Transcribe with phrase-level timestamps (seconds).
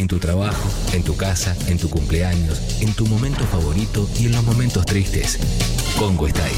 [0.00, 4.32] En tu trabajo, en tu casa, en tu cumpleaños, en tu momento favorito y en
[4.32, 5.38] los momentos tristes.
[5.98, 6.56] Congo está ahí.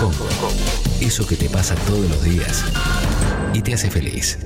[0.00, 0.26] Congo.
[1.00, 2.64] Eso que te pasa todos los días
[3.54, 4.36] y te hace feliz.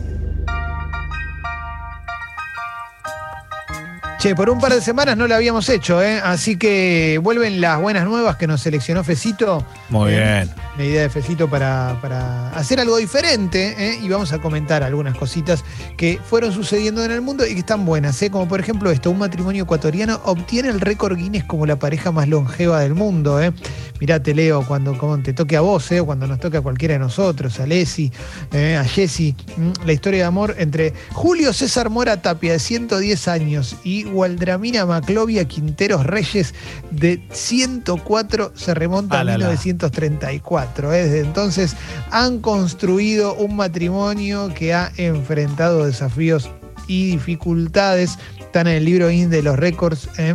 [4.19, 6.21] Che, por un par de semanas no lo habíamos hecho, ¿eh?
[6.23, 9.67] así que vuelven las buenas nuevas que nos seleccionó Fecito.
[9.89, 10.51] Muy Eh, bien.
[10.77, 13.99] La idea de Fecito para, para hacer algo diferente ¿eh?
[14.03, 15.65] y vamos a comentar algunas cositas
[15.97, 18.31] que fueron sucediendo en el mundo y que están buenas, ¿eh?
[18.31, 22.27] como por ejemplo esto, un matrimonio ecuatoriano obtiene el récord Guinness como la pareja más
[22.27, 23.41] longeva del mundo.
[23.41, 23.53] ¿eh?
[24.01, 26.03] Mirá, te leo cuando, cuando te toque a vos, ¿eh?
[26.03, 28.11] cuando nos toque a cualquiera de nosotros, a Leslie,
[28.53, 28.77] ¿eh?
[28.77, 29.37] a Jessy,
[29.87, 35.45] la historia de amor entre Julio César Mora Tapia de 110 años y Waldramina Maclovia
[35.47, 36.53] Quinteros Reyes
[36.91, 39.47] de 104 se remonta Ah, a la, la.
[39.51, 40.64] 1934.
[40.93, 41.05] ¿Eh?
[41.05, 41.77] Desde entonces
[42.11, 46.51] han construido un matrimonio que ha enfrentado desafíos
[46.87, 48.19] y dificultades.
[48.39, 50.09] Están en el libro Guinness de los récords.
[50.19, 50.35] ¿eh?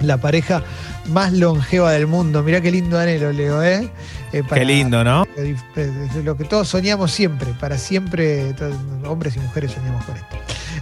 [0.00, 0.62] La pareja
[1.08, 2.42] más longeva del mundo.
[2.42, 3.88] Mirá qué lindo anhelo, Leo, ¿eh?
[4.32, 5.24] Eh, para- Qué lindo, ¿no?
[5.36, 8.74] es lo que todos soñamos siempre, para siempre, todos,
[9.06, 10.36] hombres y mujeres soñamos con esto.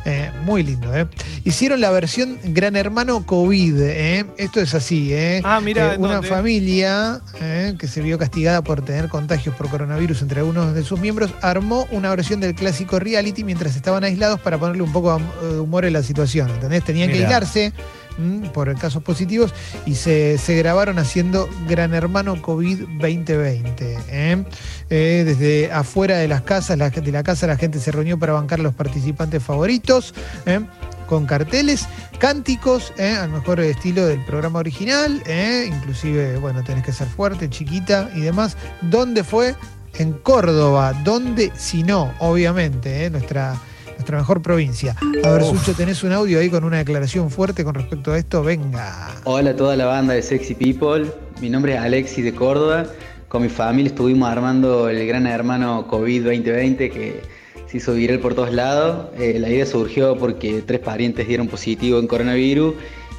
[0.05, 1.07] Eh, muy lindo, ¿eh?
[1.45, 4.27] Hicieron la versión Gran Hermano COVID, ¿eh?
[4.37, 5.41] Esto es así, ¿eh?
[5.45, 6.29] Ah, mira, Eh, una ¿dónde?
[6.29, 10.99] familia eh, que se vio castigada por tener contagios por coronavirus entre algunos de sus
[10.99, 15.61] miembros armó una versión del clásico reality mientras estaban aislados para ponerle un poco de
[15.61, 16.83] humor en la situación, ¿entendés?
[16.85, 17.73] Tenían que aislarse
[18.19, 19.55] mm, por casos positivos
[19.87, 23.99] y se, se grabaron haciendo Gran Hermano COVID 2020.
[24.09, 24.45] ¿eh?
[24.91, 28.33] Eh, desde afuera de las casas, la, de la casa la gente se reunió para
[28.33, 30.15] bancar a los participantes favoritos.
[30.47, 30.61] ¿eh?
[31.07, 33.15] con carteles, cánticos, ¿eh?
[33.21, 35.23] al mejor estilo del programa original,
[35.67, 38.57] inclusive, bueno, tenés que ser fuerte, chiquita y demás.
[38.81, 39.55] ¿Dónde fue?
[39.99, 40.95] En Córdoba.
[41.05, 41.53] ¿Dónde?
[41.55, 43.61] Si no, obviamente, nuestra,
[43.93, 44.97] nuestra mejor provincia.
[45.25, 48.43] A ver, Sucho, tenés un audio ahí con una declaración fuerte con respecto a esto.
[48.43, 49.11] Venga.
[49.25, 52.87] Hola a toda la banda de Sexy People, mi nombre es Alexis de Córdoba,
[53.29, 57.23] con mi familia estuvimos armando el Gran Hermano COVID 2020 que
[57.67, 59.07] se hizo viral por todos lados.
[59.19, 62.75] Eh, la idea surgió porque tres parientes dieron positivo en coronavirus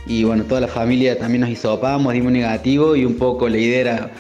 [0.05, 3.79] y bueno, toda la familia también nos hisopamos, dimos negativo y un poco la idea
[3.79, 4.11] era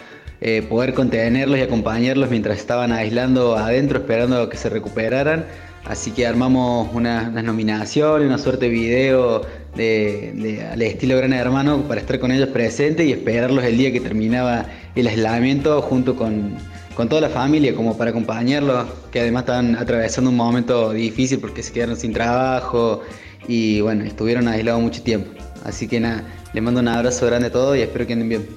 [0.41, 5.45] eh, poder contenerlos y acompañarlos mientras estaban aislando adentro esperando que se recuperaran.
[5.85, 9.41] Así que armamos una- nominaciones, una suerte de video
[9.75, 13.91] de, de- al estilo Gran Hermano para estar con ellos presentes y esperarlos el día
[13.91, 16.55] que terminaba el aislamiento junto con,
[16.95, 21.61] con toda la familia, como para acompañarlos, que además estaban atravesando un momento difícil porque
[21.61, 23.01] se quedaron sin trabajo
[23.47, 25.31] y bueno, estuvieron aislados mucho tiempo.
[25.65, 26.23] Así que nada,
[26.53, 28.47] les mando un abrazo grande a todos y espero que anden bien.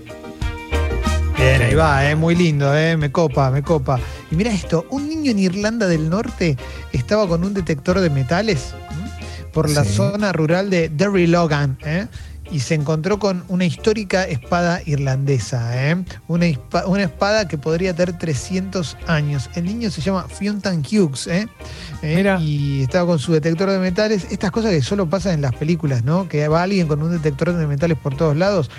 [1.37, 3.98] Bien, ahí va, eh, muy lindo, eh, me copa, me copa.
[4.31, 6.56] Y mira esto, un en Irlanda del Norte
[6.92, 9.10] estaba con un detector de metales ¿m?
[9.53, 9.94] por la Sí.
[9.94, 12.06] zona rural de Derry Logan, ¿eh?
[12.50, 16.04] y se encontró con una histórica espada irlandesa, ¿eh?
[16.28, 19.50] una, espada que podría tener 300 años.
[19.54, 21.48] El niño se llama Fiontan Hughes, ¿eh?
[22.03, 22.37] ¿Eh?
[22.41, 24.26] Y estaba con su detector de metales.
[24.31, 26.28] Estas cosas que solo pasan en las películas, ¿no?
[26.28, 28.70] Que va alguien con un detector de metales por todos lados.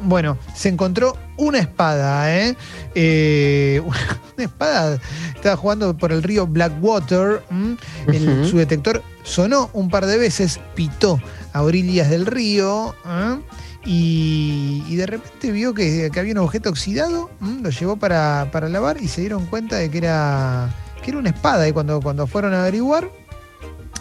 [0.00, 2.56] Bueno, se encontró una espada, ¿eh?
[2.94, 3.82] Eh,
[4.36, 4.98] una espada.
[5.34, 7.42] Estaba jugando por el río Blackwater.
[7.50, 7.76] ¿m?
[8.06, 8.46] El-.
[8.48, 11.20] Su detector sonó un par de veces, pitó
[11.52, 12.94] a orillas del río.
[13.06, 13.40] ¿eh?
[13.84, 17.62] Y, y de repente vio que, que había un objeto oxidado, ¿m?
[17.62, 21.30] lo llevó para, para lavar y se dieron cuenta de que era, que era una
[21.30, 21.66] espada.
[21.68, 23.10] Y cuando, cuando fueron a averiguar,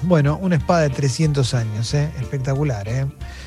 [0.03, 2.11] bueno, una espada de 300 años, ¿eh?
[2.19, 3.05] espectacular, ¿eh?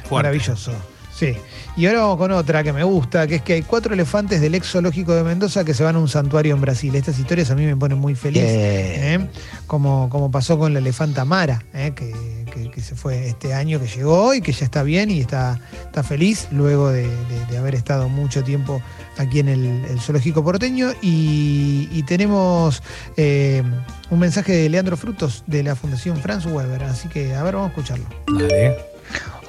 [0.09, 0.15] Fuerte.
[0.15, 0.73] maravilloso.
[1.21, 1.37] Sí.
[1.77, 4.55] Y ahora vamos con otra que me gusta, que es que hay cuatro elefantes del
[4.55, 6.95] ex zoológico de Mendoza que se van a un santuario en Brasil.
[6.95, 8.43] Estas historias a mí me ponen muy feliz.
[8.47, 9.29] ¿eh?
[9.67, 11.93] Como, como pasó con la elefanta Mara, ¿eh?
[11.95, 12.11] que,
[12.53, 15.61] que- que se fue este año, que llegó y que ya está bien y está,
[15.85, 18.81] está feliz luego de, de- de haber estado mucho tiempo
[19.19, 20.89] aquí en el, el zoológico porteño.
[21.03, 22.83] Y, y tenemos
[23.19, 23.63] eh,
[24.11, 26.83] un mensaje de Leandro Frutos de la Fundación Franz Weber.
[26.85, 28.07] Así que, a ver, vamos a escucharlo.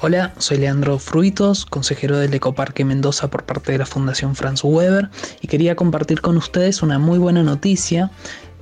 [0.00, 5.10] Hola, soy Leandro Fruitos, consejero del Ecoparque Mendoza por parte de la Fundación Franz Weber
[5.40, 8.10] y quería compartir con ustedes una muy buena noticia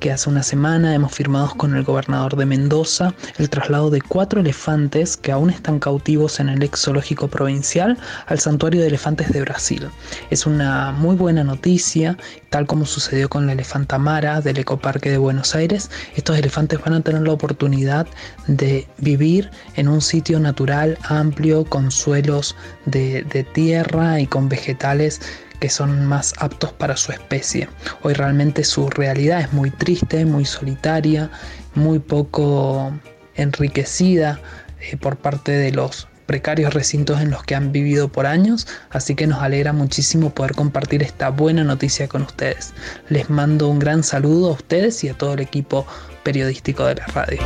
[0.01, 4.41] que hace una semana hemos firmado con el gobernador de Mendoza el traslado de cuatro
[4.41, 6.91] elefantes que aún están cautivos en el ex
[7.31, 9.89] provincial al santuario de elefantes de Brasil.
[10.31, 12.17] Es una muy buena noticia,
[12.49, 15.91] tal como sucedió con la elefanta Mara del Ecoparque de Buenos Aires.
[16.17, 18.07] Estos elefantes van a tener la oportunidad
[18.47, 22.57] de vivir en un sitio natural amplio con suelos
[22.87, 25.21] de, de tierra y con vegetales
[25.61, 27.69] que son más aptos para su especie.
[28.03, 31.31] Hoy realmente su realidad es muy triste, muy solitaria,
[31.75, 32.93] muy poco
[33.37, 34.41] enriquecida
[34.81, 39.17] eh, por parte de los precarios recintos en los que han vivido por años, así
[39.17, 42.73] que nos alegra muchísimo poder compartir esta buena noticia con ustedes.
[43.09, 45.87] Les mando un gran saludo a ustedes y a todo el equipo
[46.23, 47.41] periodístico de la radio.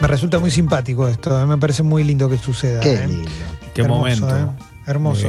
[0.00, 1.46] Me resulta muy simpático esto, ¿eh?
[1.46, 2.80] me parece muy lindo que suceda.
[2.80, 3.06] Qué ¿eh?
[3.06, 3.30] lindo.
[3.74, 4.36] Qué Hermoso, momento.
[4.36, 4.64] ¿eh?
[4.86, 5.28] Hermoso.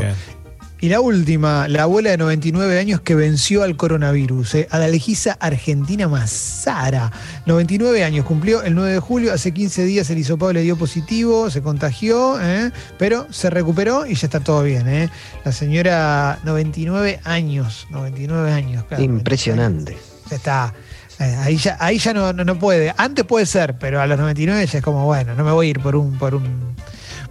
[0.84, 4.68] Y la última, la abuela de 99 años que venció al coronavirus, ¿eh?
[4.72, 7.12] Adalgisa Argentina Mazara.
[7.46, 11.52] 99 años, cumplió el 9 de julio, hace 15 días el hisopado le dio positivo,
[11.52, 12.72] se contagió, ¿eh?
[12.98, 14.88] pero se recuperó y ya está todo bien.
[14.88, 15.12] ¿eh?
[15.46, 18.84] La señora, 99 años, 99 años.
[18.86, 19.96] claro, Impresionante.
[20.32, 20.74] Ya está.
[21.20, 22.92] Eh, Ahí ya, ahí ya no, no, no puede.
[22.98, 25.70] Antes puede ser, pero a los 99 ya es como, bueno, no me voy a
[25.70, 26.74] ir por un, por un,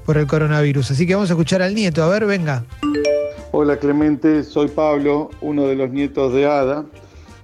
[0.06, 0.92] por el coronavirus.
[0.92, 2.04] Así que vamos a escuchar al nieto.
[2.04, 2.64] A ver, venga.
[3.52, 6.86] Hola Clemente, soy Pablo, uno de los nietos de Ada.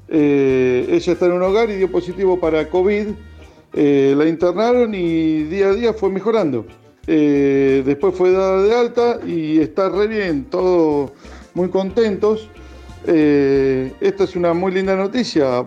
[0.06, 3.08] Eh, ella está en un hogar y dio positivo para COVID.
[3.72, 6.64] Eh, la internaron y día a día fue mejorando.
[7.08, 11.10] Eh, después fue dada de alta y está re bien, todos
[11.54, 12.50] muy contentos.
[13.04, 15.64] Esta es una muy linda noticia,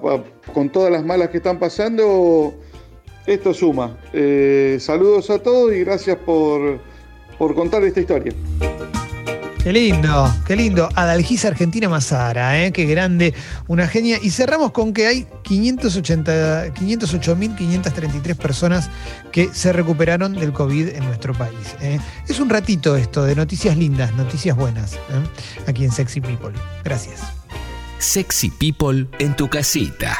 [0.53, 2.53] con todas las malas que están pasando,
[3.25, 3.97] esto suma.
[4.80, 6.80] Saludos a todos y gracias por,
[7.38, 8.33] por contar esta historia.
[9.63, 10.88] Qué lindo, qué lindo.
[10.95, 12.71] Adalgisa Argentina Mazara, ¿eh?
[12.71, 13.33] qué grande,
[13.67, 14.17] una genia.
[14.21, 18.89] Y cerramos con que hay 580 508.533 personas
[19.33, 21.75] que se recuperaron del COVID en nuestro país.
[21.81, 22.00] ¿eh?
[22.29, 25.67] Es un ratito esto de noticias lindas, noticias buenas, ¿eh?
[25.67, 26.53] aquí en Sexy People.
[26.85, 27.19] Gracias.
[27.97, 30.17] Sexy People en tu casita.